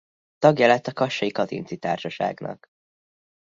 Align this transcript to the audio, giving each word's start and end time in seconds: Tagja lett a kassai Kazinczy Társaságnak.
Tagja 0.37 0.67
lett 0.67 0.87
a 0.87 0.91
kassai 0.93 1.31
Kazinczy 1.31 1.75
Társaságnak. 1.77 2.65